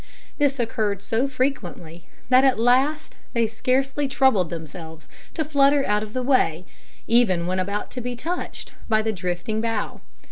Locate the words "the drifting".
9.03-9.61